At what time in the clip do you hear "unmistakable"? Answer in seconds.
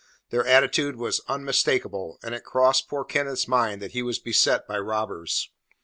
1.27-2.17